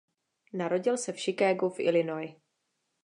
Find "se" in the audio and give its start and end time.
0.97-1.13